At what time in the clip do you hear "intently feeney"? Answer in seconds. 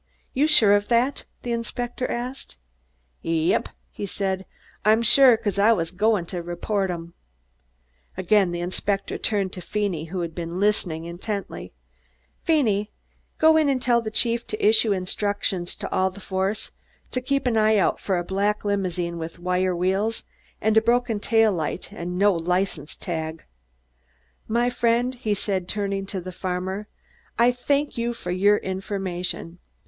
11.05-12.89